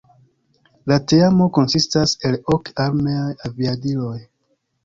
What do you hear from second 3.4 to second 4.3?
aviadiloj.